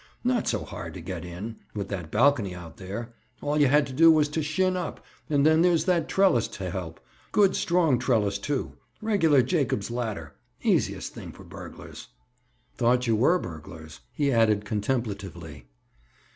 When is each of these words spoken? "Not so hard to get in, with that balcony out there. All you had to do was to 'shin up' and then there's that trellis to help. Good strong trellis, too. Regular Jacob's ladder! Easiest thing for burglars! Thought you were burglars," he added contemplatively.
"Not 0.23 0.47
so 0.47 0.65
hard 0.65 0.95
to 0.95 0.99
get 0.99 1.23
in, 1.23 1.57
with 1.75 1.89
that 1.89 2.09
balcony 2.09 2.55
out 2.55 2.77
there. 2.77 3.13
All 3.39 3.61
you 3.61 3.67
had 3.67 3.85
to 3.85 3.93
do 3.93 4.11
was 4.11 4.29
to 4.29 4.41
'shin 4.41 4.75
up' 4.75 5.05
and 5.29 5.45
then 5.45 5.61
there's 5.61 5.85
that 5.85 6.09
trellis 6.09 6.47
to 6.57 6.71
help. 6.71 6.99
Good 7.31 7.55
strong 7.55 7.99
trellis, 7.99 8.39
too. 8.39 8.77
Regular 8.99 9.43
Jacob's 9.43 9.91
ladder! 9.91 10.33
Easiest 10.63 11.13
thing 11.13 11.31
for 11.31 11.43
burglars! 11.43 12.07
Thought 12.77 13.05
you 13.05 13.15
were 13.15 13.37
burglars," 13.37 13.99
he 14.11 14.31
added 14.31 14.65
contemplatively. 14.65 15.67